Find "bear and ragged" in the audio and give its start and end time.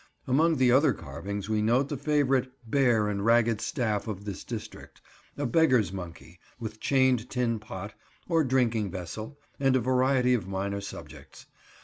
2.65-3.61